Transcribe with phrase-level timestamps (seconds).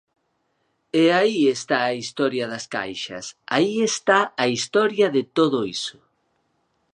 [1.01, 5.99] E aí está a historia das caixas, aí está a historia de todo iso.